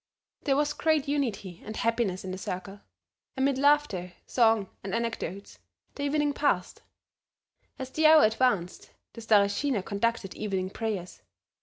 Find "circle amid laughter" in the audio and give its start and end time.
2.39-4.13